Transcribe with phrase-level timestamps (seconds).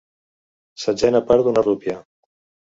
[0.83, 1.99] Setzena part d'una rúpia.